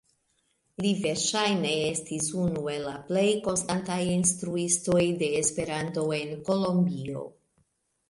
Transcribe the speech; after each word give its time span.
Li 0.85 0.93
verŝajne 1.01 1.73
estis 1.89 2.31
unu 2.45 2.65
el 2.77 2.89
la 2.91 2.95
plej 3.11 3.27
konstantaj 3.51 4.01
instruistoj 4.17 5.07
de 5.23 5.33
Esperanto 5.45 6.11
en 6.23 6.37
Kolombio. 6.53 7.33